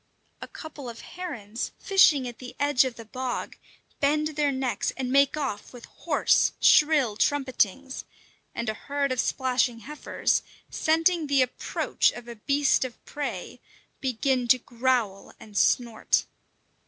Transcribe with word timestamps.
A 0.41 0.47
couple 0.47 0.89
of 0.89 1.01
herons, 1.01 1.73
fishing 1.77 2.27
at 2.27 2.39
the 2.39 2.55
edge 2.59 2.85
of 2.85 2.95
the 2.95 3.05
bog, 3.05 3.55
bend 3.99 4.29
their 4.29 4.51
necks 4.51 4.89
and 4.97 5.11
make 5.11 5.37
off 5.37 5.73
with 5.73 5.85
hoarse, 5.85 6.53
shrill 6.59 7.15
trumpetings; 7.15 8.03
and 8.55 8.67
a 8.67 8.73
herd 8.73 9.11
of 9.11 9.19
splashing 9.19 9.81
heifers, 9.81 10.41
scenting 10.71 11.27
the 11.27 11.43
approach 11.43 12.11
of 12.13 12.27
a 12.27 12.33
beast 12.35 12.83
of 12.83 12.97
prey, 13.05 13.59
begin 13.99 14.47
to 14.47 14.57
growl 14.57 15.33
and 15.39 15.55
snort. 15.55 16.25